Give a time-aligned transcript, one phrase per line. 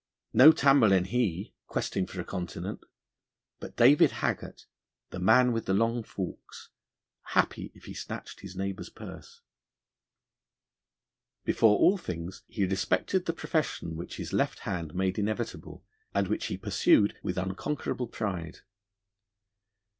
[0.33, 2.83] No Tamerlane he, questing for a continent,
[3.59, 4.65] but David Haggart,
[5.11, 6.69] the man with the long forks,
[7.37, 9.41] happy if he snatched his neighbour's purse.
[11.43, 16.47] Before all things he respected the profession which his left hand made inevitable, and which
[16.47, 18.61] he pursued with unconquerable pride.